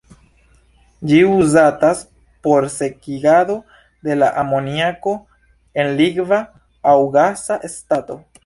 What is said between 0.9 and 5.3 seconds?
Ĝi uzatas por sekigado de la amoniako